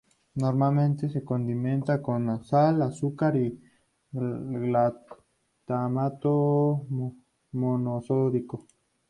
[0.33, 3.61] Normalmente se condimenta con sal, azúcar y
[4.11, 6.87] glutamato
[7.51, 8.65] monosódico.